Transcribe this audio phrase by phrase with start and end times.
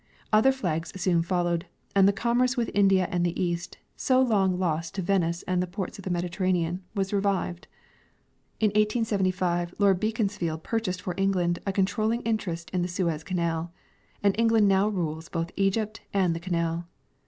[0.33, 4.95] Other flags soon followed, and the commerce with India and the east, so long lost
[4.95, 7.67] to Venice and the ports of the Mediterranean, was revived.
[8.59, 13.71] In 1875 Ijord Beaconsfielcl purchased for England a control ling interest in the Suez canal,
[14.23, 16.87] and England now rules both Egypt and the canal.